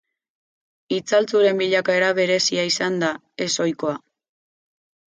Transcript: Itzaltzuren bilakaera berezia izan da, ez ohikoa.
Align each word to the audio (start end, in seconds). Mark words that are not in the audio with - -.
Itzaltzuren 0.97 1.61
bilakaera 1.61 2.09
berezia 2.23 2.67
izan 2.73 3.01
da, 3.07 3.13
ez 3.49 3.51
ohikoa. 3.69 3.97